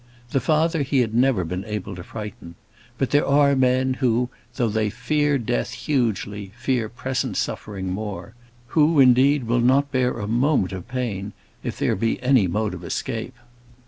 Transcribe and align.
The 0.31 0.39
father 0.39 0.81
he 0.81 1.01
had 1.01 1.13
never 1.13 1.43
been 1.45 1.63
able 1.65 1.95
to 1.95 2.01
frighten. 2.01 2.55
But 2.97 3.11
there 3.11 3.23
are 3.27 3.55
men 3.55 3.93
who, 4.01 4.29
though 4.55 4.67
they 4.67 4.89
fear 4.89 5.37
death 5.37 5.73
hugely, 5.73 6.53
fear 6.57 6.89
present 6.89 7.37
suffering 7.37 7.91
more; 7.91 8.33
who, 8.69 8.99
indeed, 8.99 9.43
will 9.43 9.61
not 9.61 9.91
bear 9.91 10.13
a 10.17 10.27
moment 10.27 10.73
of 10.73 10.87
pain 10.87 11.33
if 11.61 11.77
there 11.77 11.95
be 11.95 12.19
any 12.23 12.47
mode 12.47 12.73
of 12.73 12.83
escape. 12.83 13.35